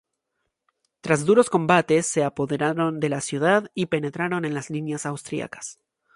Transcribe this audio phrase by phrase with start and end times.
[1.01, 5.77] Tras duros combates, se apoderaron de la ciudad y penetraron en las líneas austriacas.